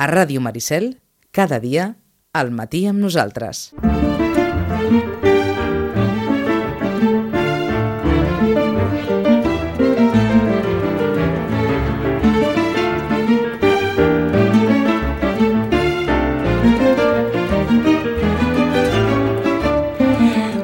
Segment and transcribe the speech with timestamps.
[0.00, 0.94] A Ràdio Maricel,
[1.28, 1.90] cada dia,
[2.32, 3.66] al matí amb nosaltres.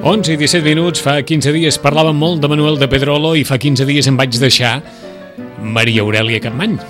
[0.00, 3.60] Onze i 17 minuts, fa 15 dies parlàvem molt de Manuel de Pedrolo i fa
[3.60, 4.78] 15 dies em vaig deixar
[5.60, 6.80] Maria Aurelia Capmany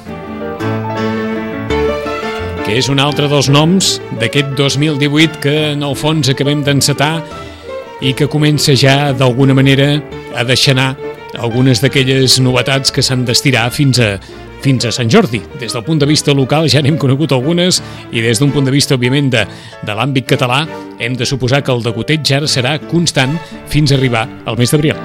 [2.67, 7.21] que és un altre dels noms d'aquest 2018 que en el fons acabem d'encetar
[8.03, 10.00] i que comença ja d'alguna manera
[10.35, 10.89] a deixar anar
[11.39, 14.17] algunes d'aquelles novetats que s'han d'estirar fins a
[14.64, 15.39] fins a Sant Jordi.
[15.61, 17.79] Des del punt de vista local ja n'hem conegut algunes
[18.11, 19.45] i des d'un punt de vista, òbviament, de,
[19.87, 20.64] de l'àmbit català,
[20.98, 23.37] hem de suposar que el degoteig ara serà constant
[23.71, 24.98] fins a arribar al mes d'abril.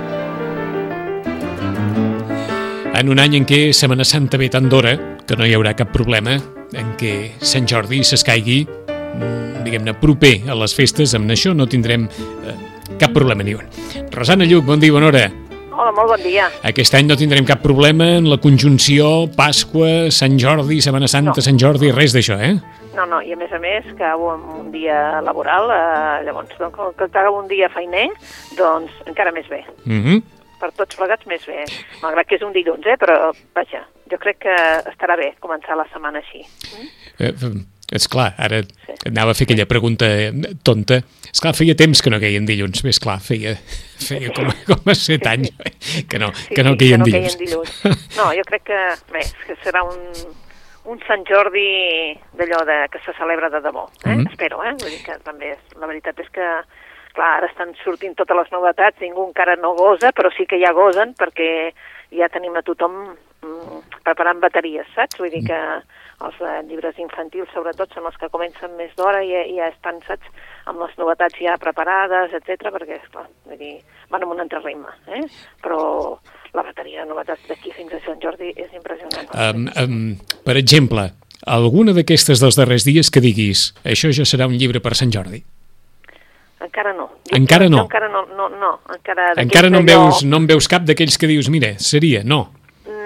[2.97, 4.95] En un any en què Setmana Santa ve tant d'hora
[5.27, 6.39] que no hi haurà cap problema
[6.77, 12.07] en què Sant Jordi s'escaigui mm, diguem-ne, proper a les festes, amb això no tindrem
[12.07, 12.57] eh,
[12.99, 13.67] cap problema ni un.
[14.13, 15.29] Rosana Lluc, bon dia, bona hora.
[15.71, 16.49] Hola, molt bon dia.
[16.67, 21.45] Aquest any no tindrem cap problema en la conjunció Pasqua, Sant Jordi, Setmana Santa, No.
[21.45, 22.53] Sant Jordi, res d'això, eh?
[22.93, 26.75] No, no, i a més a més, que un, un dia laboral, eh, llavors, doncs,
[26.75, 28.09] com que acaba un dia feiner,
[28.59, 29.63] doncs encara més bé.
[29.85, 30.21] Mm -hmm.
[30.59, 31.65] Per tots plegats més bé.
[32.03, 34.55] Malgrat que és un dilluns, eh, però vaja, jo crec que
[34.91, 36.43] estarà bé començar la setmana així.
[37.19, 37.31] Eh,
[37.91, 38.93] és clar, ara Sí.
[39.09, 40.31] anava a fer aquella pregunta eh,
[40.63, 41.01] tonta.
[41.31, 42.83] És clar, feia temps que no queien dilluns.
[42.87, 43.55] Més clar, feia,
[43.99, 45.51] feia com, com a set anys
[46.07, 47.35] que no, Sí, que no sí, queien que no dilluns.
[47.35, 48.15] queien dilluns.
[48.17, 48.79] No, jo crec que,
[49.11, 49.99] bé, que serà un,
[50.91, 51.65] un Sant Jordi
[52.39, 54.15] d'allò de, que se celebra de debò, eh?
[54.15, 54.27] Mhm.
[54.31, 54.71] Espero, eh?
[54.79, 56.47] Vull dir que també, és, la veritat és que,
[57.15, 60.71] clar, ara estan sortint totes les novetats, ningú encara no gosa, però sí que ja
[60.71, 61.73] gosen, perquè
[62.15, 62.95] ja tenim a tothom
[63.43, 65.19] mm, preparant bateries, saps?
[65.21, 65.59] Vull dir que
[66.21, 70.01] els eh, llibres infantils, sobretot, són els que comencen més d'hora i, i ja estan,
[70.07, 70.27] saps,
[70.69, 73.73] amb les novetats ja preparades, etc perquè, esclar, vull dir,
[74.13, 75.23] van amb un altre ritme, eh?
[75.63, 75.81] Però
[76.53, 79.31] la bateria de novetats d'aquí fins a Sant Jordi és impressionant.
[79.31, 81.07] Um, um, per exemple,
[81.47, 85.41] alguna d'aquestes dels darrers dies que diguis això ja serà un llibre per Sant Jordi.
[86.61, 87.07] Encara no.
[87.33, 87.81] Encara no?
[87.81, 88.71] Jo encara no, no, no.
[88.93, 92.51] Encara, Encara no en, veus, no en veus cap d'aquells que dius, mira, seria, no.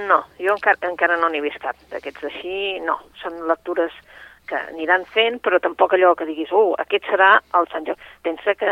[0.05, 2.97] No, jo encara, encara no n'he vist cap d'aquests així, no.
[3.21, 3.93] Són lectures
[4.45, 8.09] que aniran fent, però tampoc allò que diguis, uh, aquest serà el Sant Jordi.
[8.27, 8.71] Pensa que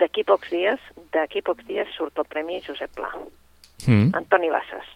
[0.00, 0.82] d'aquí pocs dies,
[1.14, 3.12] d'aquí pocs dies surt el Premi Josep Pla,
[3.86, 4.08] Mm.
[4.16, 4.86] Antoni Bassas.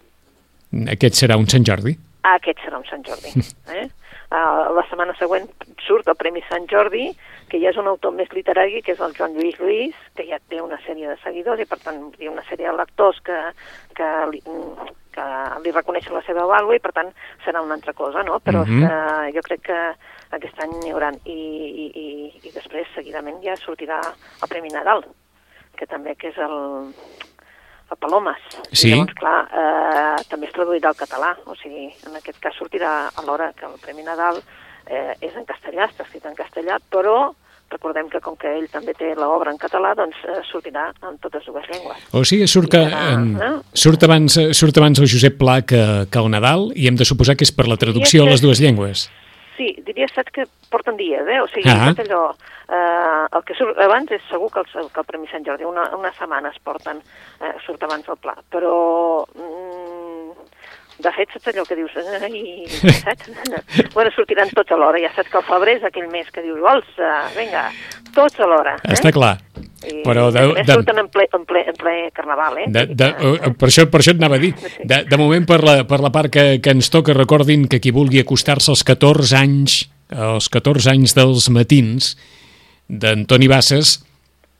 [0.91, 1.93] Aquest serà un Sant Jordi.
[2.25, 3.31] Ah, aquest serà un Sant Jordi.
[3.77, 3.89] Eh?
[4.31, 5.49] Uh, la setmana següent
[5.83, 7.09] surt el Premi Sant Jordi,
[7.50, 10.38] que ja és un autor més literari, que és el Joan Lluís Lluís, que ja
[10.49, 13.38] té una sèrie de seguidors i, per tant, hi ha una sèrie de lectors que,
[13.99, 14.41] que, li,
[15.15, 15.27] que
[15.65, 17.10] li reconeixen la seva vàlua i, per tant,
[17.44, 18.39] serà una altra cosa, no?
[18.41, 19.34] Però mm -hmm.
[19.34, 19.81] jo crec que
[20.37, 21.10] aquest any n'hi haurà.
[21.25, 21.41] I,
[21.84, 22.06] i, i,
[22.49, 24.00] I després, seguidament, ja sortirà
[24.43, 25.05] el Premi Nadal,
[25.77, 26.94] que també que és el,
[27.91, 28.43] el Palomes.
[28.72, 28.89] Sí.
[28.89, 33.10] I llavors, clar, eh, també es traduirà al català, o sigui, en aquest cas sortirà
[33.16, 34.43] alhora que el Premi Nadal
[34.87, 37.33] eh, és en castellà, està escrit en castellà, però
[37.71, 41.47] recordem que com que ell també té l'obra en català, doncs eh, sortirà en totes
[41.47, 42.03] dues llengües.
[42.13, 43.53] O sigui, surt, que, serà, em, eh?
[43.79, 47.37] surt, abans, surt abans el Josep Pla que, que el Nadal i hem de suposar
[47.39, 49.07] que és per la traducció a les dues llengües.
[49.61, 51.39] Sí, diria, saps que porten dies, eh?
[51.45, 51.93] O sigui, Ah.
[51.93, 52.23] allò,
[52.73, 55.85] eh, el que surt abans és segur que el, que el Premi Sant Jordi, una,
[55.95, 57.03] unes setmanes porten,
[57.45, 59.27] eh, surt abans el pla, però...
[59.37, 60.00] Mm,
[61.03, 62.65] de fet, saps allò que dius, ai,
[63.00, 63.31] saps?
[63.97, 66.88] bueno, sortiran tots alhora, ja saps que el febrer és aquell mes que dius, vols,
[66.99, 67.66] uh, vinga,
[68.16, 68.77] tots alhora.
[68.84, 68.94] Eh?
[68.97, 69.37] Està clar.
[69.81, 72.66] I, Però de- de- surten en ple, en, ple, en ple carnaval, eh?
[72.69, 74.53] De, de, eh, per, això, per això et anava a dir.
[74.84, 77.93] De, de moment, per la, per la part que, que ens toca, recordin que qui
[77.97, 79.81] vulgui acostar-se als 14 anys,
[80.12, 82.12] als 14 anys dels matins
[82.91, 84.00] d'Antoni Bassas,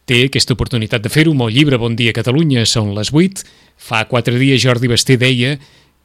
[0.09, 3.45] té aquesta oportunitat de fer-ho amb el llibre Bon dia Catalunya, són les 8.
[3.81, 5.55] Fa quatre dies Jordi Basté deia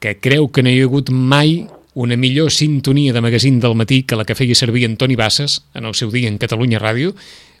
[0.00, 4.02] que creu que no hi ha hagut mai una millor sintonia de magazín del matí
[4.04, 7.14] que la que feia servir Antoni Bassas en el seu dia en Catalunya Ràdio,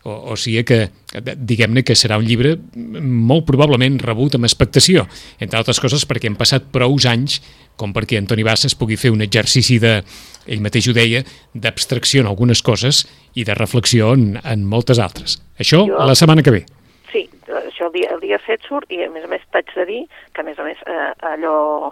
[0.06, 0.90] o, o sigui que,
[1.34, 5.06] diguem-ne que serà un llibre molt probablement rebut amb expectació,
[5.40, 7.40] entre altres coses perquè han passat prous anys
[7.80, 10.02] com perquè Antoni Bassas pugui fer un exercici de,
[10.46, 11.24] ell mateix ho deia,
[11.56, 15.40] d'abstracció en algunes coses i de reflexió en, en moltes altres.
[15.58, 16.62] Això Jo- la setmana que ve.
[17.10, 19.84] Sí, això el dia, el dia 7 surt i a més a més t'haig de
[19.88, 20.02] dir
[20.36, 21.90] que a més a més eh, allò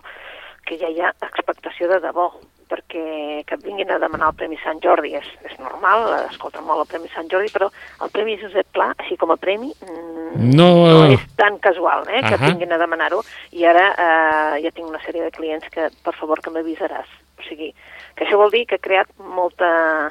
[0.64, 2.30] que ja hi ha expectació de debò
[2.68, 6.90] perquè que vinguin a demanar el Premi Sant Jordi és, és normal, escolta molt el
[6.90, 7.68] Premi Sant Jordi, però
[8.02, 12.20] el Premi Josep Pla, així com a premi, mm, No, no és tan casual eh,
[12.24, 12.40] que Ahà.
[12.40, 13.20] et vinguin a demanar-ho
[13.52, 17.46] i ara eh, ja tinc una sèrie de clients que per favor que m'avisaràs o
[17.48, 17.74] sigui,
[18.14, 20.10] Que això vol dir que ha creat molta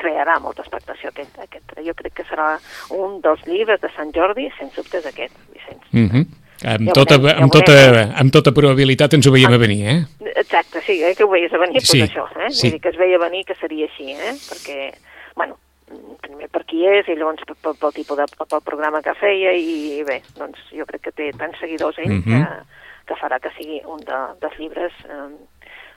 [0.00, 1.74] crearà molta expectació aquest, aquest.
[1.84, 2.54] Jo crec que serà
[2.96, 5.84] un dels llibres de Sant Jordi, sens dubtes aquest, Vicenç.
[5.92, 6.39] Mm -hmm.
[6.64, 7.76] Amb, Ja tota, veurem, ja amb, tota,
[8.20, 9.98] amb tota probabilitat ens ho veiem a venir, eh?
[10.36, 12.50] Exacte, sí, eh, que ho veies a venir, Sí, pues això, eh?
[12.50, 12.66] sí.
[12.68, 14.34] Vull dir que es veia a venir que seria així, eh?
[14.50, 14.90] Perquè,
[15.36, 15.56] bueno,
[16.22, 19.54] primer per qui és i llavors pel, pel, pel tipus de, pel programa que feia
[19.56, 22.22] i bé, doncs jo crec que té tants seguidors ell Mhm.
[22.28, 22.42] que,
[23.08, 25.30] que farà que sigui un de, dels llibres eh,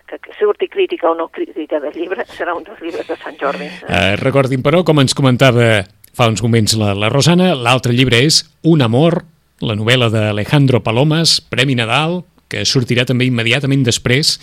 [0.08, 3.38] que, que surti crítica o no crítica del llibre, serà un dels llibres de Sant
[3.40, 3.66] Jordi.
[3.66, 3.84] Eh?
[3.88, 5.84] Eh, recordin, però, com ens comentava
[6.14, 9.24] fa uns moments la, la Rosana, l'altre llibre és Un amor,
[9.64, 12.22] la novel·la d'Alejandro Palomas, Premi Nadal,
[12.52, 14.36] que sortirà també immediatament després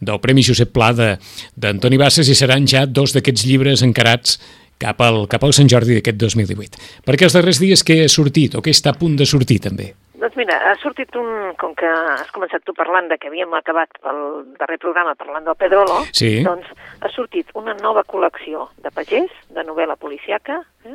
[0.00, 1.16] del Premi Josep Pla de-
[1.56, 4.38] d'Antoni Bassas i seran ja dos d'aquests llibres encarats
[4.78, 6.78] cap al, cap al Sant Jordi d'aquest 2018.
[7.04, 9.90] Perquè els darrers dies què ha sortit o què està a punt de sortir també?
[10.18, 11.52] Doncs mira, ha sortit un...
[11.58, 14.18] Com que has començat tu parlant de que havíem acabat el
[14.58, 16.42] darrer programa parlant del Pedrolo, Sí.
[16.46, 16.66] doncs
[17.02, 20.94] ha sortit una nova col·lecció de pagès, de novel·la policiaca, eh?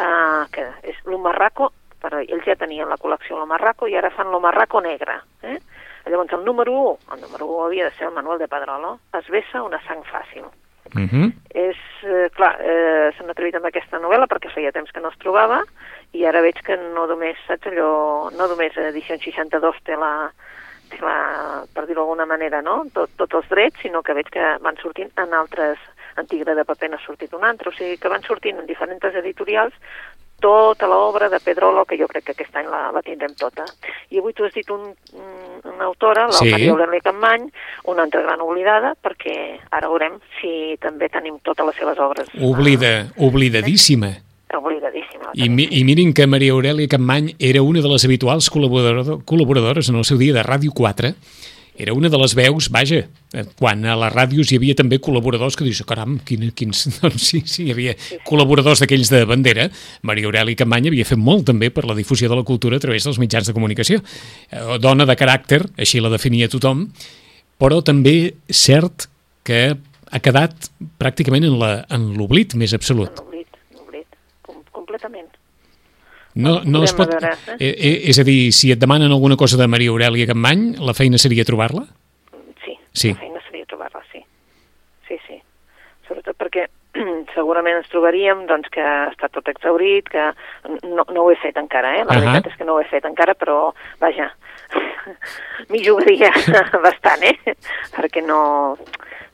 [0.00, 1.70] uh, que és l'Omarraco,
[2.02, 5.20] però ells ja tenien la col·lecció l'Omarraco i ara fan l'Omarraco negre.
[5.42, 5.58] Eh?
[6.08, 9.28] Llavors el número 1, el número 1 havia de ser el Manuel de Pedrolo, es
[9.28, 10.46] vessa una sang fàcil.
[10.94, 11.32] Uh -huh.
[11.50, 15.18] És, eh, clar, eh, s'han atrevit amb aquesta novel·la perquè feia temps que no es
[15.18, 15.62] trobava
[16.12, 20.32] i ara veig que no només, saps allò, no només edició 62 té la,
[20.88, 24.56] té la per dir-ho d'alguna manera, no?, tot, tots els drets, sinó que veig que
[24.60, 25.78] van sortint en altres,
[26.16, 29.04] en Tigre de paper n'ha sortit un altre, o sigui que van sortint en diferents
[29.04, 29.74] editorials
[30.40, 33.64] tota l'obra de Pedrolo, que jo crec que aquest any la, la tindrem tota.
[34.10, 35.34] I avui tu has dit un, un,
[35.74, 36.50] una autora, la Sí.
[36.50, 37.48] Maria Aurelia Campmany,
[37.90, 39.34] una altra gran oblidada, perquè
[39.70, 42.30] ara veurem si també tenim totes les seves obres.
[42.40, 44.14] Oblida, oblidadíssima.
[44.54, 45.32] Oblidadíssima.
[45.34, 49.90] I, mi, I mirin que Maria Aurelia Campmany era una de les habituals col·laborador, col·laboradores
[49.90, 51.12] en el seu dia de Ràdio 4.
[51.78, 55.54] Era una de les veus, vaja, eh, quan a les ràdios hi havia també col·laboradors
[55.54, 56.80] que dius, caram, quin, quins...
[56.98, 57.94] Doncs sí, sí, hi havia
[58.26, 59.68] col·laboradors d'aquells de bandera.
[60.02, 63.06] Maria Aurelia Campany havia fet molt també per la difusió de la cultura a través
[63.06, 64.02] dels mitjans de comunicació.
[64.50, 66.88] Eh, Dona de caràcter, així la definia tothom,
[67.62, 69.06] però també cert
[69.46, 69.62] que
[70.10, 73.22] ha quedat pràcticament en l'oblit més absolut.
[73.22, 75.37] L'oblit, l'oblit, com, completament.
[76.38, 77.10] No, no es pot...
[77.10, 80.76] Veure, Eh, eh, és a dir, si et demanen alguna cosa de Maria Aurelia Campmany,
[80.78, 81.84] la feina seria trobar-la?
[82.64, 83.12] Sí, Sí.
[83.12, 84.22] la feina seria trobar-la, sí.
[85.08, 85.40] Sí, sí.
[86.06, 86.68] Sobretot perquè
[87.34, 90.28] segurament ens trobaríem doncs, que està tot exaurit, que
[90.86, 92.04] no, no ho he fet encara, eh?
[92.06, 92.24] La Ahà.
[92.24, 94.30] veritat és que no ho he fet encara, però, vaja,
[95.70, 96.30] m'hi jugaria
[96.86, 97.56] bastant, eh?
[97.96, 98.40] Perquè no...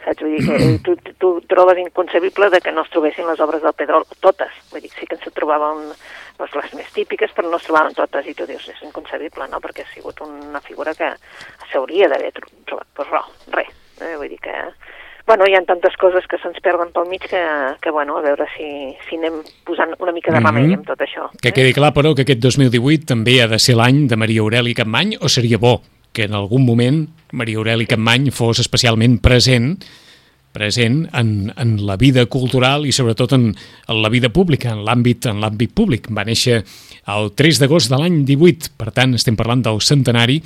[0.04, 0.20] Saps?
[0.22, 3.72] Vull dir que tu, tu trobes inconcebible de que no es trobessin les obres del
[3.76, 4.52] Pedrol, totes.
[4.72, 5.86] Vull dir, sí que ens trobaven
[6.38, 9.60] doncs, les més típiques, però no es trobaven totes, i tu dius, és inconcebible, no?,
[9.64, 11.12] perquè ha sigut una figura que
[11.72, 12.90] s'hauria d'haver tro- trobat.
[12.94, 13.72] Però res, res.
[14.02, 14.16] Eh?
[14.18, 14.58] Vull dir que...
[15.24, 17.40] Bueno, hi ha tantes coses que se'ns perden pel mig que,
[17.80, 18.66] que bueno, a veure si,
[19.08, 21.30] si anem posant una mica de remei amb tot això.
[21.40, 21.54] Que eh?
[21.56, 25.16] quedi clar, però, que aquest 2018 també ha de ser l'any de Maria Aurelia Campmany,
[25.24, 25.78] o seria bo
[26.14, 27.02] que en algun moment
[27.34, 29.74] Maria Aurelia Campmany fos especialment present
[30.54, 33.48] present en, en la vida cultural i sobretot en,
[33.90, 36.06] en la vida pública, en l'àmbit en l'àmbit públic.
[36.14, 36.60] Va néixer
[37.10, 40.38] el 3 d'agost de l'any 18, per tant estem parlant del centenari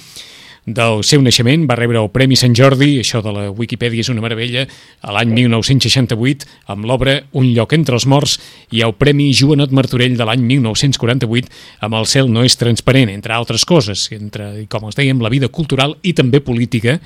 [0.75, 4.23] del seu naixement, va rebre el Premi Sant Jordi, això de la Wikipedia és una
[4.25, 4.67] meravella,
[5.01, 8.39] a l'any 1968, amb l'obra Un lloc entre els morts,
[8.75, 11.49] i el Premi Joanot Martorell de l'any 1948,
[11.87, 15.49] amb El cel no és transparent, entre altres coses, entre, com els dèiem, la vida
[15.49, 16.99] cultural i també política,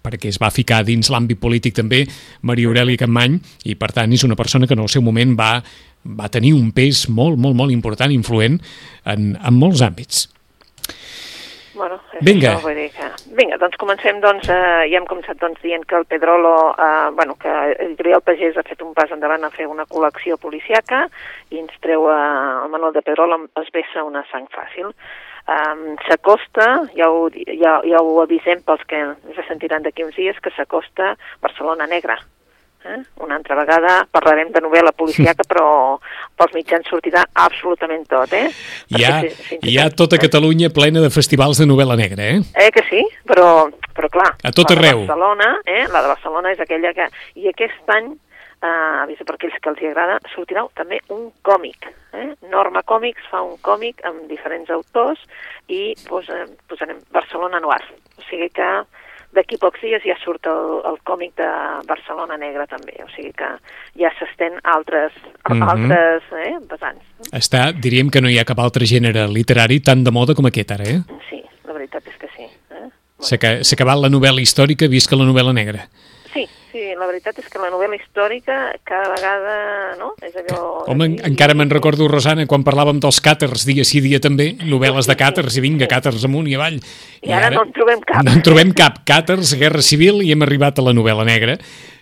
[0.00, 2.06] perquè es va ficar dins l'àmbit polític també
[2.48, 3.36] Maria Aurelia Campmany
[3.68, 5.58] i per tant és una persona que en el seu moment va,
[6.04, 8.56] va tenir un pes molt, molt, molt important, influent
[9.04, 10.28] en, en molts àmbits.
[11.80, 12.50] Bueno, és Vinga.
[12.50, 13.06] Això, vull dir que...
[13.38, 17.38] Vinga, doncs comencem, doncs, eh, ja hem començat doncs, dient que el Pedrolo, eh, bueno,
[17.40, 17.54] que
[17.86, 21.06] Editorial Pagès ha fet un pas endavant a fer una col·lecció policiaca
[21.48, 22.18] i ens treu eh,
[22.66, 24.92] el Manuel de Pedrolo, es vessa una sang fàcil.
[25.50, 30.38] Um, s'acosta, ja, ho, ja, ja ho avisem pels que ens sentiran d'aquí uns dies,
[30.44, 32.20] que s'acosta Barcelona Negra.
[32.84, 33.02] Eh?
[33.20, 35.98] Una altra vegada parlarem de novel·la policiaca, però
[36.38, 38.48] pels mitjans sortirà absolutament tot, eh?
[38.96, 42.40] Hi ha, fins hi ha tot- tota Catalunya plena de festivals de novel·la negra, eh?
[42.56, 43.04] Eh que sí?
[43.28, 45.04] Però, però clar, A tot la de arreu.
[45.04, 45.84] Barcelona, eh?
[45.92, 47.06] la de Barcelona és aquella que...
[47.36, 48.14] I aquest any,
[48.62, 51.90] eh, avisa per aquells que els hi agrada, sortirà també un còmic.
[52.16, 52.30] Eh?
[52.50, 55.20] Norma Còmics fa un còmic amb diferents autors
[55.68, 57.84] i posa, posarem Barcelona Noir.
[58.18, 58.70] O sigui que
[59.34, 61.48] d'aquí pocs dies ja surt el, el còmic de
[61.86, 63.48] Barcelona Negra també, o sigui que
[64.00, 65.12] ja s'estén altres,
[65.48, 65.62] Mhm.
[65.68, 67.04] altres eh, vessants.
[67.32, 70.70] Està, diríem que no hi ha cap altre gènere literari tan de moda com aquest
[70.72, 71.00] ara, eh?
[71.30, 72.42] Sí, la veritat és que sí.
[72.70, 72.88] Eh?
[73.20, 75.86] S'ha acabat la novel·la històrica, visca la novel·la negra.
[76.70, 79.54] Sí, la veritat és que la novel·la històrica cada vegada,
[79.98, 80.12] no?
[80.22, 80.86] És allò...
[80.92, 85.10] Home, en, encara me'n recordo, Rosana, quan parlàvem dels càters dia sí dia també, novel·les
[85.10, 86.78] de càters, i vinga, càters amunt i avall.
[87.22, 88.22] I, ara, no en trobem cap.
[88.26, 89.02] No en trobem cap.
[89.08, 91.58] Càters, Guerra Civil, i hem arribat a la novel·la negra.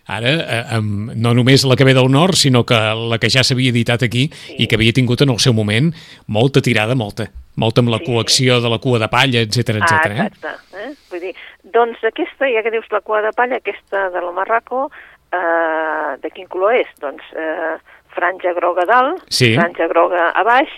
[0.09, 3.43] Ara, eh, amb, no només la que ve del nord, sinó que la que ja
[3.45, 4.55] s'havia editat aquí Sí.
[4.65, 5.93] i que havia tingut en el seu moment
[6.27, 7.29] molta tirada, molta.
[7.57, 8.07] Molta amb la Sí.
[8.07, 9.93] col·lecció de la cua de palla, etc etc.
[9.93, 10.27] ah, eh?
[10.33, 10.79] exacte.
[10.79, 10.95] Eh?
[11.11, 11.35] Vull dir,
[11.73, 14.91] doncs aquesta, ja que dius la cua de palla, aquesta de la Marraco,
[15.33, 16.89] eh, de quin color és?
[17.01, 17.77] Doncs eh,
[18.15, 19.55] franja groga dalt, Sí.
[19.57, 20.71] franja groga a baix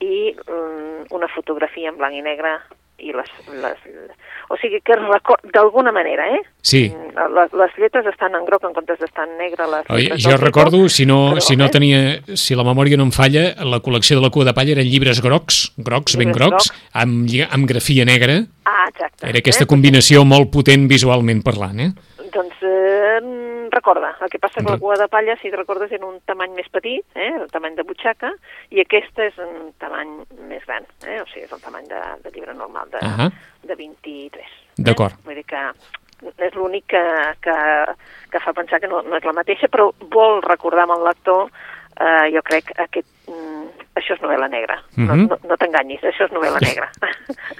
[0.00, 2.58] i mm, una fotografia en blanc i negre
[2.98, 3.80] i les, les,
[4.48, 4.96] o sigui que
[5.52, 6.42] d'alguna manera, eh?
[6.62, 6.86] Sí.
[6.94, 9.66] Mm, Les, les lletres estan en groc en comptes d'estar en negre.
[9.70, 11.72] Les Oi, jo títol, recordo, si no, però, si no eh?
[11.74, 12.00] tenia,
[12.38, 15.22] si la memòria no em falla, la col·lecció de la cua de palla eren llibres
[15.24, 16.88] grocs, grocs, ben Llibres grocs, grocs.
[17.02, 18.40] amb, amb grafia negra.
[18.64, 19.26] Ah, exacte.
[19.28, 19.70] Era aquesta eh?
[19.70, 21.90] combinació molt potent visualment parlant, eh?
[22.34, 23.20] Doncs eh,
[23.84, 26.54] recorda, el que passa que la cua de palla, si et recordes, era un tamany
[26.56, 28.30] més petit, eh, el tamany de butxaca,
[28.72, 32.32] i aquesta és un tamany més gran, eh, o sigui, és el tamany de, de
[32.32, 33.28] llibre normal, de, Ahà.
[33.62, 34.56] de 23.
[34.78, 35.12] D'acord.
[35.12, 35.26] Eh?
[35.26, 35.62] Vull dir que
[36.48, 37.04] és l'únic que,
[37.44, 37.56] que,
[38.32, 41.50] que fa pensar que no, no és la mateixa, però vol recordar amb el lector,
[42.00, 44.80] eh, jo crec, aquest, mm, això és novel·la negra.
[44.96, 45.10] Mhm.
[45.10, 46.88] No, no, no t'enganyis, això és novel·la negra.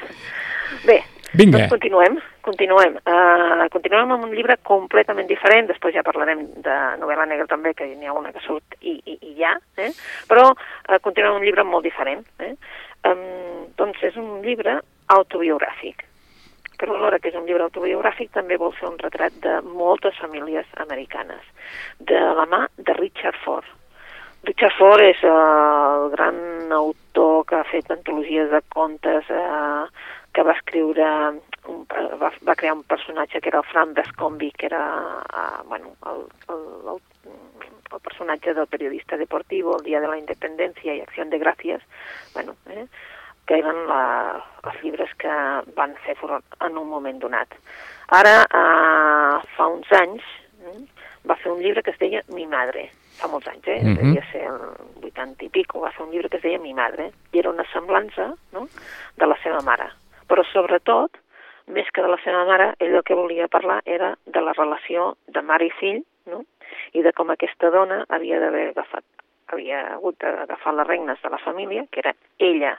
[0.89, 1.03] Bé,
[1.35, 1.59] Vinga.
[1.59, 2.97] doncs continuem, continuem.
[3.03, 7.89] Uh, continuem amb un llibre completament diferent, després ja parlarem de novel·la negra també, que
[7.91, 9.91] n'hi ha una que surt i, i, i ja, eh?
[10.31, 12.23] però uh, continuem amb un llibre molt diferent.
[12.39, 12.55] Eh?
[13.11, 14.79] Um, doncs és un llibre
[15.13, 16.07] autobiogràfic,
[16.79, 20.71] però alhora que és un llibre autobiogràfic també vol fer un retrat de moltes famílies
[20.87, 21.43] americanes,
[21.99, 23.67] de la mà de Richard Ford.
[24.45, 26.37] Richard Ford és eh, el gran
[26.73, 29.85] autor que ha fet antologies de contes, eh,
[30.35, 31.07] que va escriure,
[31.71, 34.83] un, va, va crear un personatge que era el Fran Vescombi, que era
[35.31, 37.35] eh, bueno, el, el, el,
[37.95, 41.87] el personatge del periodista deportivo, El dia de la independència i Acció de Gràcies,
[42.35, 42.87] bueno, eh,
[43.47, 45.33] que eren la, els llibres que
[45.79, 47.55] van fer furor en un moment donat.
[48.19, 50.27] Ara, eh, fa uns anys,
[50.67, 50.79] eh,
[51.29, 52.89] va fer un llibre que es deia Mi madre,
[53.21, 53.81] fa molts anys, eh?
[53.83, 53.97] Mhm.
[54.03, 57.13] devia ser el 80 i pico, va fer un llibre que es deia Mi madre,
[57.33, 58.69] i era una semblança no?
[59.17, 59.93] de la seva mare.
[60.35, 61.15] Però sobretot,
[61.71, 65.13] més que de la seva mare, ell el que volia parlar era de la relació
[65.31, 66.41] de mare i fill, no?
[66.91, 69.05] i de com aquesta dona havia d'haver agafat
[69.53, 72.73] havia hagut d'agafar les regnes de la família, que era ella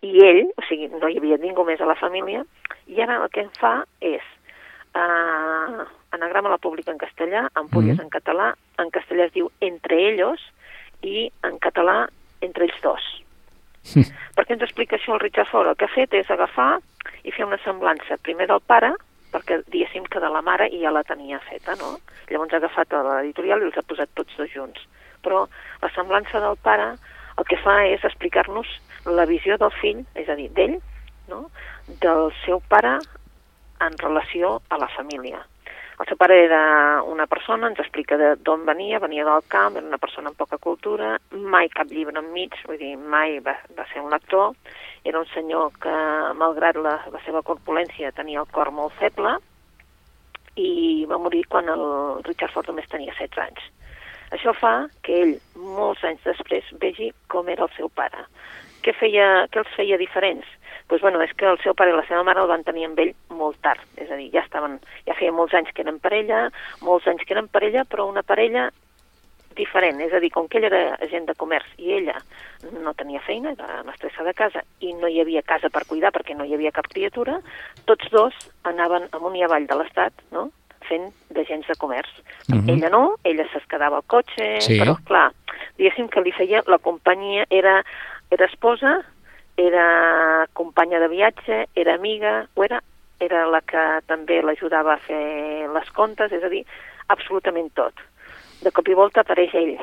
[0.00, 2.44] i ell, o sigui, no hi havia ningú més a la família,
[2.86, 4.24] i ara el que en fa és
[4.96, 5.84] uh,
[6.16, 8.06] anagrama la pública en castellà, ampolles Mhm.
[8.06, 10.40] en català, en castellà es diu entre ellos
[11.02, 12.08] i en català
[12.40, 13.23] entre ells dos.
[14.36, 15.70] Per què ens explica això el Richard Ford?
[15.70, 16.78] El que ha fet és agafar
[17.24, 18.92] i fer una semblança primer del pare,
[19.34, 21.96] perquè diguéssim que de la mare ja la tenia feta, no?
[22.30, 24.86] Llavors ha agafat a l'editorial i els ha posat tots dos junts.
[25.24, 25.44] Però
[25.82, 26.94] la semblança del pare
[27.38, 28.68] el que fa és explicar-nos
[29.10, 30.78] la visió del fill, és a dir, d'ell,
[31.28, 31.48] no?
[32.04, 32.98] del seu pare
[33.84, 35.42] en relació a la família.
[35.94, 36.60] El seu pare era
[37.06, 41.12] una persona, ens explica d'on venia, venia del camp, era una persona amb poca cultura,
[41.30, 44.56] mai cap llibre enmig, vull dir, mai va, va ser un lector,
[45.06, 45.94] era un senyor que,
[46.40, 49.36] malgrat la, la seva corpulència, tenia el cor molt feble,
[50.58, 51.86] i va morir quan el
[52.26, 53.70] Richard Ford només tenia 16 anys.
[54.34, 54.74] Això fa
[55.06, 55.34] que ell,
[55.78, 58.26] molts anys després, vegi com era el seu pare.
[58.82, 60.48] Què, feia, què els feia diferents?
[60.88, 62.98] Doncs, bueno, és que el seu pare i la seva mare el van tenir amb
[63.00, 66.50] ell molt tard, és a dir, ja estaven, ja feia molts anys que eren parella,
[66.82, 68.70] molts anys que eren parella, però una parella
[69.56, 72.16] diferent, és a dir, com que ell era agent de comerç i ella
[72.82, 76.34] no tenia feina, era mestressa de casa i no hi havia casa per cuidar perquè
[76.36, 77.38] no hi havia cap criatura,
[77.86, 80.50] tots dos anaven amunt i avall de l'estat, no?,
[80.84, 82.10] fent d'agents de comerç.
[82.50, 82.68] Mhm.
[82.74, 84.76] Ella no, ella se'ls quedava al cotxe, Sí.
[84.80, 85.30] però clar,
[85.78, 87.82] diguéssim que li feia la companyia, era,
[88.30, 88.98] era esposa,
[89.56, 92.82] era companya de viatge, era amiga, o era,
[93.20, 96.64] era la que també l'ajudava a fer les comptes, és a dir,
[97.08, 97.94] absolutament tot.
[98.62, 99.76] De cop i volta apareix ell,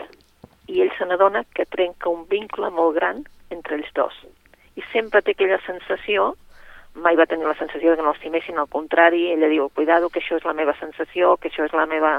[0.68, 4.14] i ell se n'adona que trenca un vincle molt gran entre ells dos.
[4.76, 6.36] I sempre té aquella sensació,
[6.96, 10.20] mai va tenir la sensació de que no l'estimessin, al contrari, ella diu, cuidado, que
[10.20, 12.18] això és la meva sensació, que això és la meva...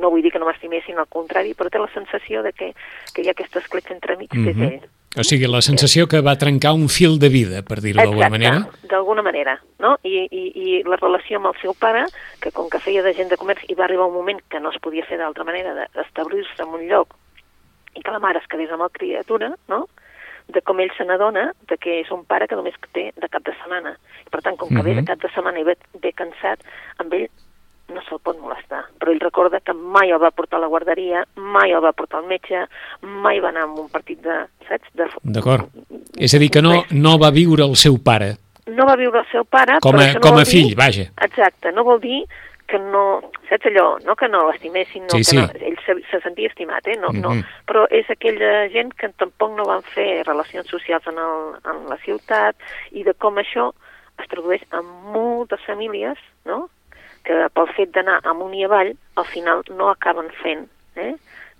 [0.00, 2.72] No vull dir que no m'estimessin, al contrari, però té la sensació de que,
[3.14, 4.64] que hi ha aquesta escletxa entremig, que és Mhm.
[4.64, 4.88] ell.
[5.16, 8.66] O sigui, la sensació que va trencar un fil de vida, per dir-ho d'alguna manera.
[8.90, 9.96] d'alguna manera, no?
[10.02, 12.04] I, i, I la relació amb el seu pare,
[12.42, 14.70] que com que feia de gent de comerç i va arribar un moment que no
[14.74, 17.14] es podia fer d'altra manera, de- d'establir-se en un lloc
[17.94, 19.86] i que la mare es quedés amb la criatura, no?
[20.48, 23.42] de com ell se n'adona de que és un pare que només té de cap
[23.46, 23.94] de setmana.
[24.30, 25.06] Per tant, com que ve de Mhm.
[25.06, 26.60] cap de setmana i ve, ve cansat,
[26.98, 27.30] amb ell
[27.92, 28.84] no se'l pot molestar.
[28.98, 32.20] Però ell recorda que mai el va portar a la guarderia, mai el va portar
[32.22, 32.64] al metge,
[33.02, 34.38] mai va anar a un partit de...
[34.68, 34.88] saps?
[34.94, 35.08] De...
[35.22, 35.68] D'acord.
[36.18, 38.34] És a dir, que no, no va viure el seu pare.
[38.66, 40.76] No va viure el seu pare, com a, però no com a fill, dir...
[40.80, 41.10] vaja.
[41.26, 42.22] Exacte, no vol dir
[42.66, 45.36] que no, saps allò, no que no l'estimessin, no, Sí, que sí.
[45.36, 46.96] no, ell se, se sentia estimat, eh?
[46.96, 47.42] no, no, Mhm.
[47.68, 51.98] però és aquella gent que tampoc no van fer relacions socials en, el, en la
[52.06, 52.56] ciutat
[52.92, 53.68] i de com això
[54.18, 56.16] es tradueix en moltes famílies,
[56.48, 56.70] no?,
[57.24, 60.66] que pel fet d'anar amunt i avall, al final no acaben fent
[60.96, 61.14] eh?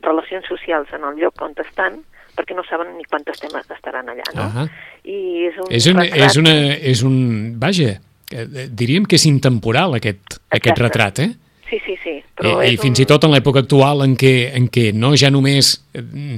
[0.04, 2.02] relacions socials en el lloc on estan,
[2.36, 4.42] perquè no saben ni quant estem, estaran allà, no?
[4.48, 4.64] Ahà.
[5.04, 6.54] I és un, És, un, retrat- és, una,
[6.92, 7.16] és un...
[7.62, 7.94] Vaja,
[8.34, 10.82] eh, diríem que és intemporal aquest, aquest Exacte.
[10.82, 11.30] retrat, eh?
[11.70, 12.16] Sí, sí, sí.
[12.18, 13.02] I, Però I és fins un...
[13.02, 16.36] i tot en l'època actual en què, en què no ja només eh,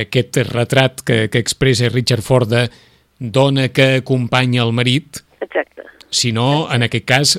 [0.00, 2.64] aquest retrat que, que expressa Richard Ford de
[3.20, 5.84] dona que acompanya el marit, Exacte.
[6.10, 7.36] sinó, en aquest cas,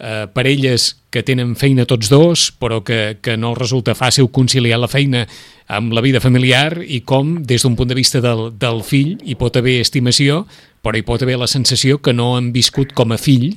[0.00, 4.90] eh, parelles que tenen feina tots dos, però que, que no resulta fàcil conciliar la
[4.90, 5.26] feina
[5.68, 9.36] amb la vida familiar i com, des d'un punt de vista del, del fill, hi
[9.38, 10.44] pot haver estimació,
[10.82, 13.52] però hi pot haver la sensació que no han viscut com a fill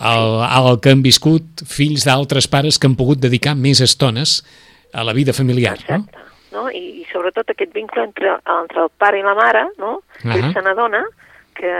[0.00, 4.40] el, el que han viscut fills d'altres pares que han pogut dedicar més estones
[4.92, 6.02] a la vida familiar, no?
[6.02, 6.26] Exacte.
[6.50, 6.64] No?
[6.66, 10.00] I, I sobretot aquest vincle entre, entre el pare i la mare, no?
[10.24, 10.34] Ahà.
[10.34, 11.04] ell se n'adona
[11.60, 11.74] que,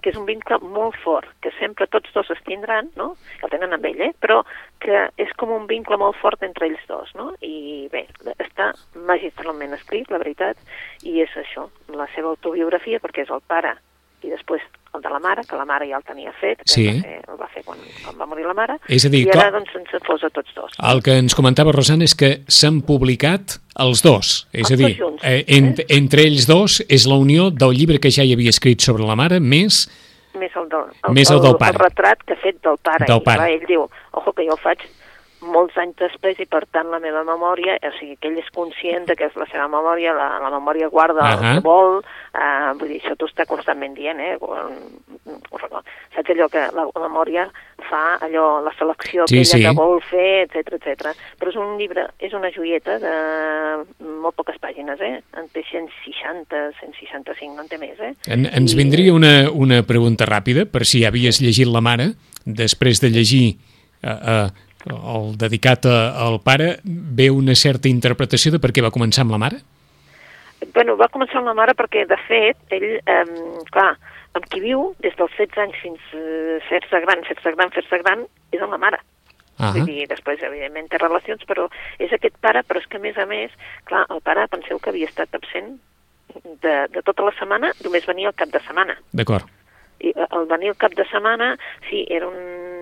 [0.00, 3.12] que és un vincle molt fort, que sempre tots dos es tindran, no?
[3.44, 4.12] el tenen amb ell, eh?
[4.22, 4.40] però
[4.80, 7.30] que és com un vincle molt fort entre ells dos, no?
[7.44, 8.06] I bé,
[8.38, 8.70] està
[9.10, 10.60] magistralment escrit, la veritat,
[11.04, 13.76] i és això, la seva autobiografia, perquè és el pare
[14.24, 16.88] i després el de la mare, que la mare ja el tenia fet, que Sí.
[16.88, 19.26] el, va fer, el va fer quan, quan va morir la mare, És a dir,
[19.26, 20.72] i ara com- doncs ens posa tots dos.
[20.92, 24.96] El que ens comentava Rosana és que s'han publicat els dos, és Els a dir,
[24.98, 25.86] junts, eh, en, eh?
[25.96, 29.14] entre ells dos és la unió del llibre que ja hi havia escrit sobre la
[29.16, 29.88] mare, més
[30.38, 31.74] Més el, del, el, Més el del pare.
[31.76, 33.04] El retrat que ha fet del pare.
[33.04, 33.36] Del I, pare.
[33.38, 34.78] clar, ell diu, ojo, que jo el faig
[35.40, 39.06] molts anys després i per tant la meva memòria, o sigui que ell és conscient
[39.08, 41.32] de que és la seva memòria, la, la memòria guarda Ahà.
[41.36, 42.00] el que vol,
[42.34, 44.36] eh, vull dir, això t'ho està constantment dient, eh?
[46.14, 47.46] Saps allò que la, la memòria
[47.88, 49.62] fa allò, la selecció Sí, aquella sí.
[49.64, 51.12] que vol fer, etc etc.
[51.40, 53.14] Però és un llibre, és una joieta de
[54.20, 55.20] molt poques pàgines, eh?
[55.38, 58.12] En té 160, 165, no en té més, eh?
[58.28, 62.10] En, ens I- vindria una, una pregunta ràpida, per si havies llegit la mare,
[62.44, 63.44] després de llegir
[64.02, 64.48] eh, eh,
[64.88, 69.36] el dedicat a, al pare, ve una certa interpretació de per què va començar amb
[69.36, 69.60] la mare?
[70.74, 73.24] Bueno, va començar amb la mare perquè, de fet, ell, eh,
[73.72, 73.92] clar,
[74.36, 78.26] amb qui viu, des dels 16 anys fins a fer-se gran, fer-se gran, fer-se gran,
[78.52, 79.00] és amb la mare.
[79.60, 81.66] Ah, Vull dir, després, evidentment, té relacions, però
[82.00, 83.52] és aquest pare, però és que, a més a més,
[83.88, 85.74] clar, el pare, penseu que havia estat absent
[86.62, 88.96] de, de tota la setmana, només venia el cap de setmana.
[89.12, 89.48] d'acord.
[90.00, 91.50] I eh, el venir el cap de setmana,
[91.90, 92.30] sí, era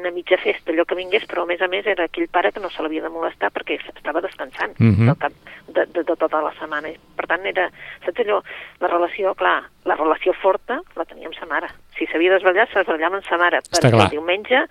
[0.00, 2.60] una mitja festa allò que vingués, però a més a més era aquell pare que
[2.60, 5.06] no se l'havia de molestar perquè estava descansant Mhm.
[5.06, 5.32] del cap
[5.68, 6.88] de, de, de tota la setmana.
[7.16, 7.70] Per tant, era,
[8.04, 8.42] saps allò,
[8.80, 11.68] la relació, clar, la relació forta la tenia amb sa mare.
[11.98, 14.66] Si s'havia desvetllat, se desvetllava amb sa mare, perquè el diumenge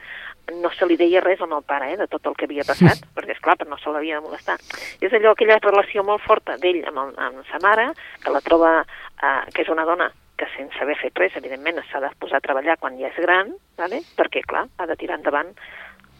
[0.63, 3.01] no se li deia res al meu pare, eh, de tot el que havia passat,
[3.15, 4.55] perquè, és clar, no se l'havia de molestar.
[5.01, 7.89] És allò, aquella relació molt forta d'ell amb, el, amb sa mare,
[8.23, 8.85] que la troba,
[9.21, 12.45] eh, que és una dona que sense haver fet res, evidentment, s'ha de posar a
[12.45, 14.01] treballar quan ja és gran, vale?
[14.17, 15.47] perquè, clar, ha de tirar endavant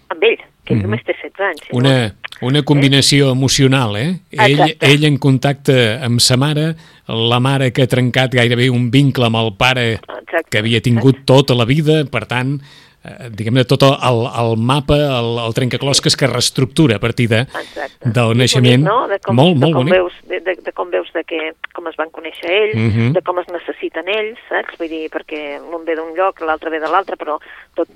[0.10, 0.84] amb ell, que ell Mhm.
[0.88, 1.62] només té 16 anys.
[1.68, 4.20] si no- Una, una combinació emocional, eh?
[4.32, 4.86] Ell, Exacte.
[4.94, 6.76] ell en contacte amb sa mare,
[7.08, 10.50] la mare que ha trencat gairebé un vincle amb el pare Exacte.
[10.50, 12.62] que havia tingut tota la vida, per tant,
[13.08, 18.10] eh, diguem-ne, tot el, el mapa, el, el trencaclosques que reestructura a partir de, Exacte.
[18.18, 18.84] del naixement.
[18.84, 19.08] Bonic, no?
[19.08, 19.94] de com, molt, de molt com bonic.
[19.96, 21.42] Veus, de, de, de com veus de que,
[21.74, 23.14] com es van conèixer ells, Mhm.
[23.14, 24.78] de com es necessiten ells, saps?
[24.80, 27.40] Vull dir, perquè l'un ve d'un lloc, l'altre ve de l'altre, però
[27.76, 27.88] tot,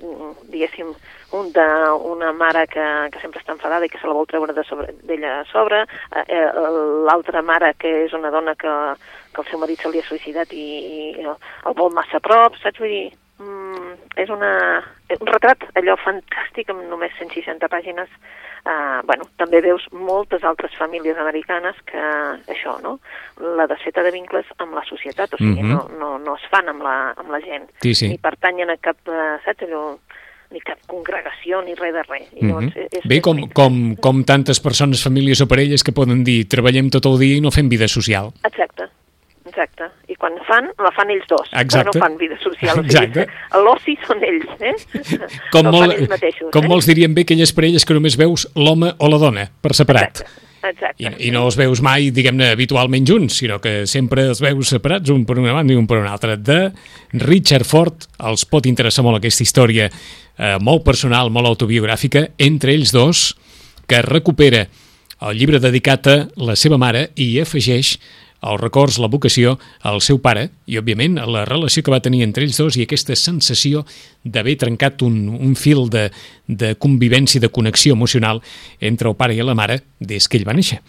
[0.50, 0.92] diguéssim,
[1.32, 4.64] un d'una mare que, que sempre està enfadada i que se la vol treure de
[4.68, 6.50] sobre- d'ella a sobre, eh, eh,
[7.08, 8.68] l'altra mare que és una dona que,
[9.32, 10.66] que el seu marit se li ha suïcidat i,
[11.22, 12.78] i el vol massa a prop, saps?
[12.82, 13.06] Vull dir,
[13.42, 14.52] mm, és una,
[15.18, 18.08] un retrat allò fantàstic amb només 160 pàgines
[18.62, 21.98] Uh, bueno, també veus moltes altres famílies americanes que
[22.46, 23.00] això, no?
[23.58, 25.72] La desfeta de vincles amb la societat, o sigui, Mhm.
[25.72, 28.08] no, no, no es fan amb la, amb la gent, Sí, sí.
[28.10, 29.98] ni pertanyen a cap, uh, saps allò,
[30.52, 32.28] ni cap congregació, ni res de res.
[32.38, 36.22] I llavors, és, és Bé, com, com, com tantes persones, famílies o parelles que poden
[36.22, 38.30] dir treballem tot el dia i no fem vida social.
[38.44, 38.91] Exacte,
[39.52, 39.90] exacte.
[40.08, 41.50] I quan fan, la fan ells dos.
[41.52, 41.92] Exacte.
[41.92, 42.80] No fan vida social.
[42.80, 43.26] O Exacte.
[43.28, 44.72] sigui, L'oci són ells, eh?
[45.52, 46.48] Com, no molt, ells mateixos.
[46.54, 46.70] com eh?
[46.72, 50.24] molts dirien bé aquelles parelles que només veus l'home o la dona per separat.
[50.24, 50.48] Exacte.
[50.62, 51.02] Exacte.
[51.02, 55.10] I, I no els veus mai, diguem-ne, habitualment junts, sinó que sempre els veus separats,
[55.10, 56.36] un per una banda i un per una altra.
[56.38, 56.70] De
[57.18, 62.94] Richard Ford, els pot interessar molt aquesta història eh, molt personal, molt autobiogràfica, entre ells
[62.94, 63.24] dos,
[63.90, 64.68] que recupera
[65.22, 67.96] el llibre dedicat a la seva mare i afegeix
[68.42, 72.44] els records, la vocació al seu pare i, òbviament, la relació que va tenir entre
[72.44, 73.84] ells dos i aquesta sensació
[74.24, 76.08] d'haver trencat un, un fil de,
[76.46, 78.42] de convivència, de connexió emocional
[78.80, 80.82] entre el pare i la mare des que ell va néixer.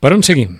[0.00, 0.58] Per on seguim?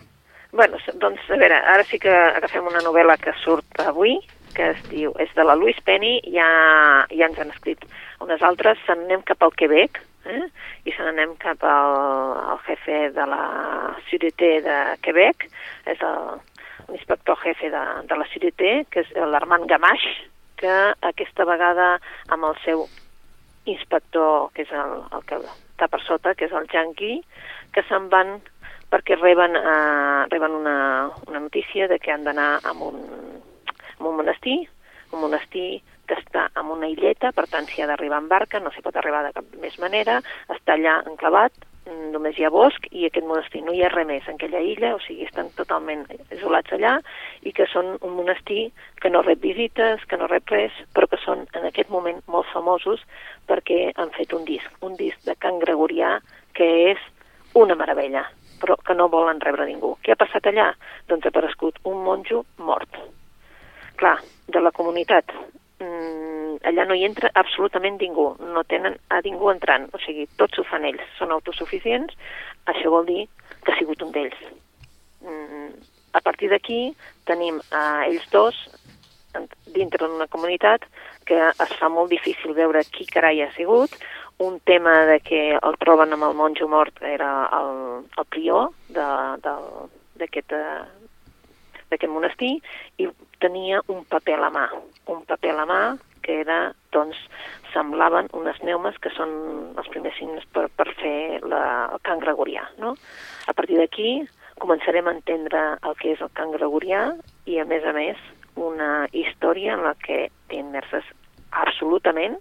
[0.53, 4.17] Bueno, doncs, a veure, ara sí que agafem una novel·la que surt avui,
[4.57, 6.49] que es diu, és de la Louise Penny, ja,
[7.13, 7.85] ja ens han escrit
[8.25, 10.47] unes altres, anem cap al Quebec, eh?
[10.89, 11.95] I se n'anem cap al,
[12.55, 13.43] al jefe de la
[14.09, 15.49] Sûreté de Quebec,
[15.93, 16.01] és
[16.89, 20.15] l'inspector jefe de, de la Sûreté, que és l'Armand Gamache,
[20.59, 20.77] que
[21.13, 21.97] aquesta vegada
[22.33, 22.87] amb el seu
[23.69, 27.21] inspector, que és el, el que està per sota, que és el Yankee,
[27.75, 28.39] que se'n van
[28.89, 30.79] perquè reben, eh, reben una,
[31.29, 32.97] una notícia de que han d'anar a un,
[33.99, 34.63] a un monestir,
[35.13, 38.73] un monestir que està en una illeta, per tant s'hi ha d'arribar en barca, no
[38.73, 40.19] s'hi pot arribar de cap més manera,
[40.55, 41.53] està allà enclavat,
[41.87, 44.63] mm, només hi ha bosc i aquest monestir no hi ha res més en aquella
[44.73, 46.97] illa, o sigui, estan totalment isolats allà
[47.43, 48.71] i que són un monestir
[49.03, 52.49] que no rep visites, que no rep res, però que són en aquest moment molt
[52.55, 53.05] famosos
[53.47, 56.19] perquè han fet un disc, un disc de Can Gregorià
[56.55, 57.07] que és
[57.55, 58.25] una meravella,
[58.61, 59.95] però que no volen rebre ningú.
[60.03, 60.73] Què ha passat allà?
[61.09, 62.99] Doncs ha aparegut un monjo mort.
[63.99, 65.33] Clar, de la comunitat
[65.81, 70.59] mm, allà no hi entra absolutament ningú, no tenen a ningú entrant, o sigui, tots
[70.59, 72.15] ho fan ells, són autosuficients,
[72.67, 73.27] això vol dir
[73.65, 74.39] que ha sigut un d'ells.
[75.25, 75.73] Mm,
[76.19, 76.95] a partir d'aquí
[77.29, 78.57] tenim a ells dos
[79.75, 80.87] dintre d'una comunitat
[81.29, 83.93] que es fa molt difícil veure qui carai ha sigut,
[84.39, 90.55] un tema de que el troben amb el monjo mort era el, el prior d'aquest
[91.91, 92.55] d'aquest monestir
[92.99, 93.09] i
[93.43, 94.67] tenia un paper a la mà,
[95.13, 95.83] un paper a la mà
[96.23, 96.59] que era,
[96.93, 97.17] doncs,
[97.73, 99.31] semblaven unes neumes que són
[99.81, 101.63] els primers signes per, per fer la,
[101.95, 102.95] el cant gregorià, no?
[103.49, 104.19] A partir d'aquí
[104.61, 107.07] començarem a entendre el que és el cant gregorià
[107.47, 108.21] i, a més a més,
[108.59, 111.07] una història en la que t'immerses
[111.63, 112.37] absolutament,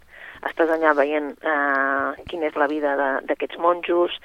[0.47, 2.95] estàs allà veient eh, quina és la vida
[3.29, 4.17] d'aquests monjos,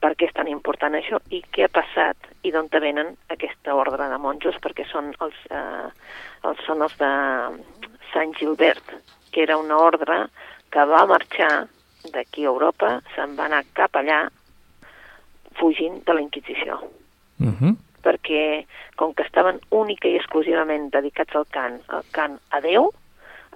[0.00, 3.74] per què és tan important això i què ha passat i d'on te venen aquesta
[3.78, 5.86] ordre de monjos perquè són els, eh,
[6.48, 7.12] els, són els de
[8.12, 8.96] Sant Gilbert,
[9.30, 10.24] que era una ordre
[10.74, 11.66] que va marxar
[12.12, 14.24] d'aquí a Europa, se'n va anar cap allà
[15.58, 16.80] fugint de la Inquisició.
[17.38, 17.56] Uh mhm.
[17.60, 17.76] -huh.
[18.04, 22.92] Perquè, com que estaven única i exclusivament dedicats al cant, al cant a Déu,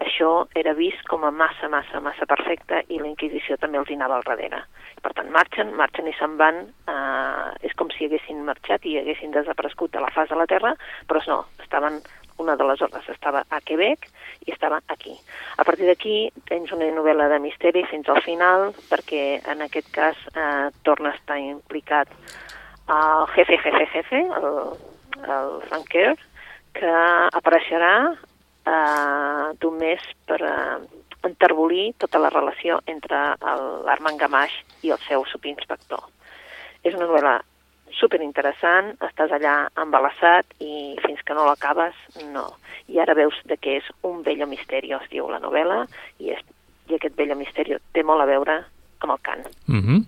[0.04, 3.96] això era vist com a massa, massa, massa perfecte i la Inquisició també els hi
[3.98, 4.62] anava al darrere.
[5.02, 9.34] Per tant, marxen, marxen i se'n van, eh, és com si haguessin marxat i haguessin
[9.34, 10.74] desaparegut de la fase de la Terra,
[11.06, 12.00] però no, estaven,
[12.38, 14.06] una de les hores estava a Quebec
[14.46, 15.16] i estava aquí.
[15.58, 20.20] A partir d'aquí tens una novel·la de misteri fins al final, perquè en aquest cas
[20.34, 22.14] eh, torna a estar implicat
[22.88, 24.58] el jefe, jefe, jefe, el,
[25.26, 26.16] el Frank Kerr,
[26.78, 26.94] que
[27.34, 27.92] apareixerà
[28.68, 30.78] eh, d'un mes per eh,
[31.26, 33.18] enterbolir tota la relació entre
[33.86, 36.04] l'Armand Gamache i el seu subinspector.
[36.86, 37.38] És una novel·la
[37.98, 41.96] superinteressant, estàs allà embalassat i fins que no l'acabes,
[42.34, 42.46] no.
[42.88, 45.82] I ara veus de què és un bello misteri, es diu la novel·la,
[46.20, 46.44] i, és,
[46.88, 48.60] i aquest bello misteri té molt a veure
[49.02, 49.44] amb el cant.
[49.66, 50.04] Mm -hmm.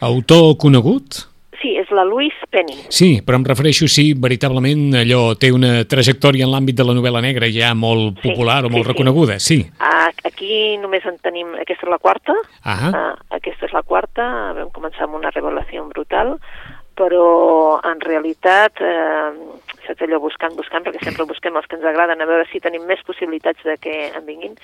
[0.00, 1.29] Autor conegut?
[1.60, 2.76] Sí, és la Louise Penny.
[2.88, 7.20] Sí, però em refereixo si veritablement allò té una trajectòria en l'àmbit de la novel·la
[7.20, 9.58] negra ja molt popular sí, o molt sí, reconeguda, sí.
[9.60, 9.88] sí.
[10.24, 11.52] Aquí només en tenim...
[11.60, 12.36] Aquesta és la quarta.
[12.64, 14.26] Ah uh, aquesta és la quarta.
[14.56, 16.36] Vam començar amb una revelació brutal,
[16.98, 19.30] però en realitat eh,
[19.86, 22.84] saps allò buscant, buscant, perquè sempre busquem els que ens agraden, a veure si tenim
[22.88, 24.56] més possibilitats de que en vinguin.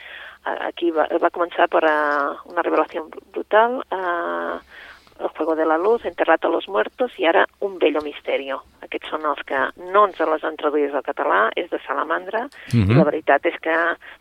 [0.69, 4.76] Aquí va, va començar per uh, una revelació brutal, eh,
[5.21, 8.63] el Juego de la Luz, Enterrat a los Muertos i ara Un bello misterio.
[8.85, 9.59] Aquests són els que
[9.93, 12.83] no ens les han traduït al català, és de Salamandra, uh -huh.
[12.83, 12.99] i mhm.
[12.99, 13.77] la veritat és que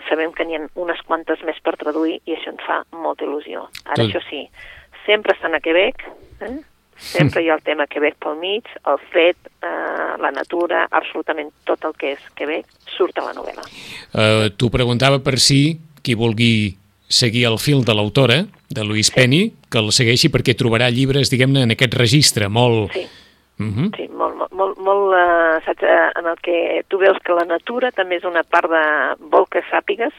[0.10, 3.68] sabem que n'hi ha unes quantes més per traduir i això ens fa molta il·lusió.
[3.86, 4.06] Ara, Tot.
[4.06, 4.50] això sí,
[5.06, 5.96] sempre estan a Quebec,
[6.42, 6.60] eh?
[6.96, 11.84] sempre hi ha el tema Quebec pel mig, el fet, eh, la natura, absolutament tot
[11.84, 12.66] el que és Quebec
[12.98, 13.66] surt a la novel·la.
[14.16, 19.16] Uh, T'ho preguntava per si qui vulgui seguir el fil de l'autora, de Louise sí.
[19.16, 22.92] Penny, que el segueixi perquè trobarà llibres, diguem-ne, en aquest registre molt...
[22.94, 23.06] Sí.
[23.58, 23.86] Uh mhm.
[23.86, 23.96] -huh.
[23.96, 27.46] Sí, molt, molt, molt, molt uh, saps, uh, en el que tu veus que la
[27.46, 28.84] natura també és una part de...
[29.32, 30.12] Vol que sàpigues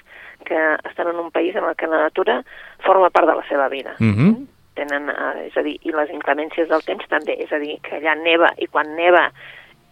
[0.44, 0.56] que
[0.88, 2.44] estan en un país en el que la natura
[2.78, 3.94] forma part de la seva vida.
[4.00, 4.28] Uh mhm.
[4.30, 4.46] -huh.
[4.74, 7.96] Tenen, uh, és a dir, i les inclemències del temps també, és a dir, que
[7.96, 9.32] allà neva i quan neva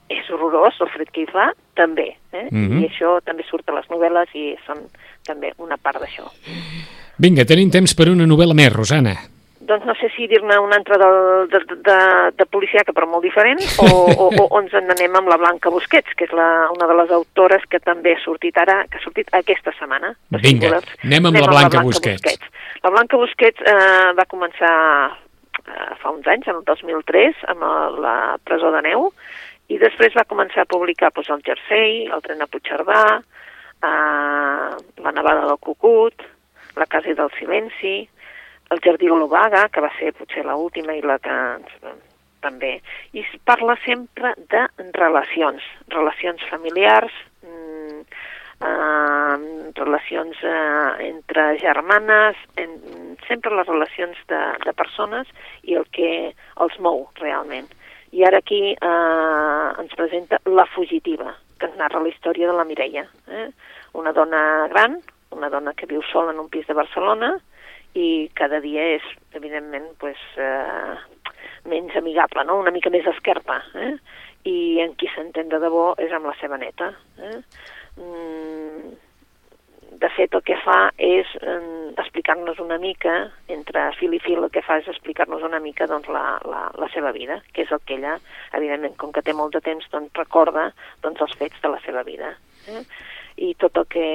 [0.08, 2.16] és horrorós el fred que hi fa, també.
[2.32, 2.48] Eh?
[2.50, 2.64] Uh -huh.
[2.64, 2.84] I mhm.
[2.84, 4.78] això també surt a les novel·les i són
[5.26, 6.28] també una part d'això.
[7.22, 9.14] Vinga, tenim temps per una novel·la més, Rosana.
[9.64, 11.10] Doncs no sé si dir-ne un altre de,
[11.52, 11.98] de, de,
[12.36, 15.72] de policia, que però molt diferent, o, o, o ens en anem amb la Blanca
[15.72, 19.04] Busquets, que és la, una de les autores que també ha sortit ara, que ha
[19.04, 20.12] sortit aquesta setmana.
[20.36, 20.74] Vinga,
[21.06, 22.26] anem amb, anem la, Blanca amb la Blanca Busquets.
[22.26, 22.74] Busquets.
[22.84, 24.74] La Blanca Busquets eh, va començar
[25.64, 27.64] eh, fa uns anys, en el 2003, amb
[28.04, 29.08] la presó de neu,
[29.72, 33.04] i després va començar a publicar doncs, el Jersey, el tren a Puigcerdà,
[33.84, 36.24] eh, la nevada del Cucut,
[36.76, 38.08] la casa del silenci,
[38.70, 41.36] el Jardí Olovaga, que va ser potser l última i la que
[42.44, 42.78] també.
[43.12, 44.64] I es parla sempre de
[44.96, 47.12] relacions, relacions familiars,
[47.44, 48.00] mm,
[48.68, 49.36] eh,
[49.80, 52.76] relacions eh, entre germanes, en,
[53.28, 55.30] sempre les relacions de, de persones
[55.62, 57.70] i el que els mou realment.
[58.14, 62.66] I ara aquí eh, ens presenta La fugitiva, que ens narra la història de la
[62.68, 63.06] Mireia.
[63.28, 63.48] Eh?
[64.00, 64.98] Una dona gran,
[65.34, 67.34] una dona que viu sola en un pis de Barcelona,
[67.94, 69.06] i cada dia és,
[69.38, 70.94] evidentment, pues, eh,
[71.70, 72.58] menys amigable, no?
[72.58, 73.60] una mica més esquerpa.
[73.78, 73.94] Eh?
[74.50, 76.90] I en qui s'entén de debò és amb la seva neta.
[77.22, 77.38] Eh?
[78.02, 78.94] Mm,
[80.00, 81.58] de fet, el que fa és eh,
[82.00, 83.14] explicar-nos una mica,
[83.52, 86.88] entre fil i fil, el que fa és explicar-nos una mica doncs, la, la, la
[86.94, 88.16] seva vida, que és el que ella,
[88.58, 90.70] evidentment, com que té molt de temps, doncs, recorda
[91.04, 92.34] doncs, els fets de la seva vida.
[92.70, 92.82] Eh?
[93.44, 94.08] I tot el que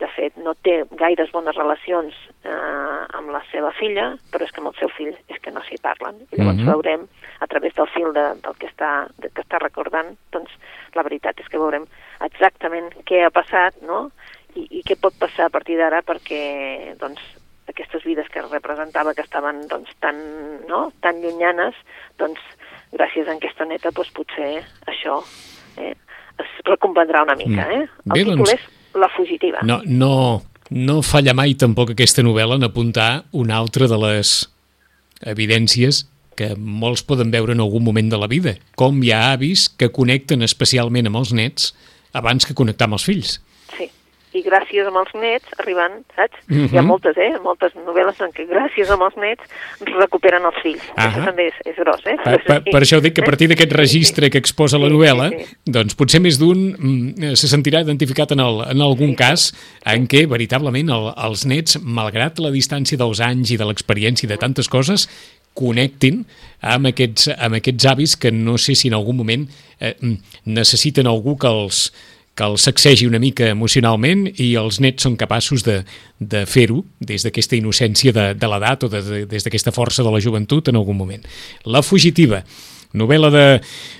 [0.00, 4.60] de fet, no té gaires bones relacions eh, amb la seva filla, però és que
[4.60, 6.18] amb el seu fill és que no s'hi parlen.
[6.30, 6.72] I llavors mm -hmm.
[6.72, 7.06] veurem,
[7.40, 10.50] a través del fil de, del que està, de, que està recordant, doncs
[10.94, 11.86] la veritat és que veurem
[12.20, 14.10] exactament què ha passat, no?,
[14.54, 17.20] i, i què pot passar a partir d'ara perquè, doncs,
[17.68, 20.16] aquestes vides que representava que estaven doncs, tan,
[20.68, 20.92] no?
[21.00, 21.74] tan llunyanes,
[22.18, 22.40] doncs
[22.92, 25.18] gràcies a aquesta neta doncs, potser això
[25.76, 25.94] eh,
[26.38, 27.66] es recompondrà una mica.
[27.66, 27.72] Mm.
[27.72, 27.82] Eh?
[28.06, 28.54] El Bé, títol doncs...
[28.54, 29.62] és la fugitiva.
[29.62, 34.36] No, no, no falla mai tampoc aquesta novel·la en apuntar una altra de les
[35.24, 36.04] evidències
[36.36, 39.88] que molts poden veure en algun moment de la vida, com hi ha avis que
[39.88, 41.72] connecten especialment amb els nets
[42.16, 43.38] abans que connectar amb els fills
[44.36, 46.36] i gràcies amb els nets arribant, saps?
[46.48, 46.68] Uh -huh.
[46.72, 46.90] Hi ha mhm.
[46.90, 47.32] moltes, eh?
[47.42, 49.42] Moltes novel·les en què gràcies amb els nets
[50.02, 50.82] recuperen els fills.
[50.82, 51.06] -huh.
[51.06, 52.16] Això també és, és gros, eh?
[52.24, 55.38] Per, per, per això dic que a partir d'aquest registre que exposa la novel·la, sí,
[55.38, 55.72] sí, sí.
[55.72, 59.52] doncs potser més d'un mm, se sentirà identificat en, el, en algun sí, cas
[59.84, 64.36] en què veritablement el, els nets, malgrat la distància dels anys i de l'experiència de
[64.36, 65.08] tantes coses,
[65.56, 66.24] connectin
[66.60, 69.46] amb aquests, amb aquests avis que no sé si en algun moment
[69.80, 70.16] eh, mm,
[70.58, 71.92] necessiten algú que els,
[72.36, 75.80] que els sacsegi una mica emocionalment i els nets són capaços de,
[76.20, 80.12] de fer-ho des d'aquesta innocència de, de l'edat o de, de, des d'aquesta força de
[80.12, 81.24] la joventut en algun moment.
[81.64, 82.42] La fugitiva,
[82.96, 83.46] novel·la de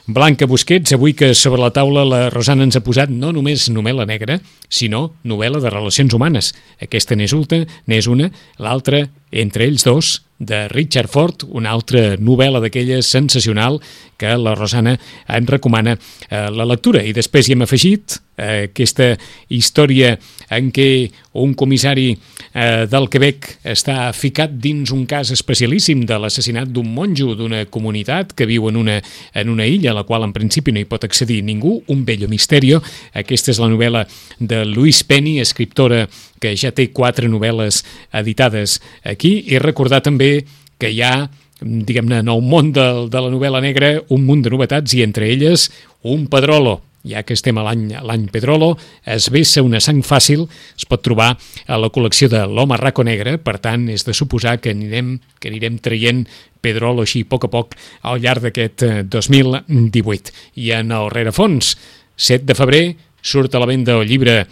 [0.06, 4.06] Blanca Busquets, avui que sobre la taula la Rosana ens ha posat no només novel·la
[4.08, 6.52] negra, sinó novel·la de relacions humanes.
[6.82, 13.80] Aquesta n'és una, l'altra, entre ells dos, de Richard Ford, una altra novel·la d'aquella sensacional
[14.20, 17.00] que la Rosana en recomana eh, la lectura.
[17.00, 19.14] I després hi hem afegit eh, aquesta
[19.48, 20.14] història
[20.52, 21.08] en què
[21.42, 27.34] un comissari eh, del Quebec està ficat dins un cas especialíssim de l'assassinat d'un monjo
[27.36, 29.00] d'una comunitat que viu en una,
[29.34, 32.28] en una illa a la qual en principi no hi pot accedir ningú, un bello
[32.28, 32.82] misterio.
[33.14, 34.06] Aquesta és la novel·la
[34.38, 36.06] de Louise Penny, escriptora
[36.40, 37.82] que ja té quatre novel·les
[38.20, 40.44] editades aquí, i recordar també
[40.78, 41.16] que hi ha
[41.60, 45.30] diguem-ne, en el món de, de la novel·la negra, un munt de novetats i entre
[45.32, 45.70] elles
[46.06, 48.74] un Pedrolo, ja que estem a l'any Pedrolo,
[49.06, 51.32] es vessa una sang fàcil, es pot trobar
[51.66, 55.50] a la col·lecció de l'Home Raco Negre, per tant, és de suposar que anirem, que
[55.52, 56.24] anirem traient
[56.60, 60.32] Pedrolo així a poc a poc al llarg d'aquest 2018.
[60.32, 61.76] Eh, I en el rerefons,
[62.16, 62.86] 7 de febrer,
[63.22, 64.44] surt a la venda el llibre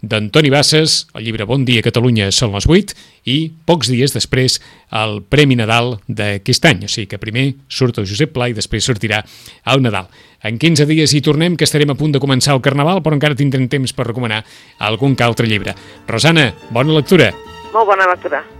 [0.00, 2.96] d'Antoni Bassas, el llibre Bon dia Catalunya són les 8
[3.28, 3.36] i
[3.68, 4.56] pocs dies després
[4.96, 8.86] el Premi Nadal d'aquest any, o sigui que primer surt el Josep Pla i després
[8.86, 9.20] sortirà
[9.68, 10.08] el Nadal.
[10.42, 13.36] En 15 dies hi tornem, que estarem a punt de començar el Carnaval, però encara
[13.36, 14.40] tindrem temps per recomanar
[14.78, 15.74] algun altre llibre.
[16.08, 17.32] Rosana, bona lectura.
[17.74, 18.59] Molt bona lectura.